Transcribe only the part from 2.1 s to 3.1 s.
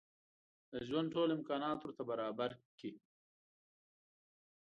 برابر کړي.